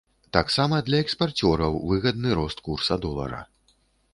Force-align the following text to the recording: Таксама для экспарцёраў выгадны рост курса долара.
Таксама 0.35 0.77
для 0.87 1.01
экспарцёраў 1.03 1.77
выгадны 1.91 2.29
рост 2.41 2.65
курса 2.69 2.99
долара. 3.05 3.45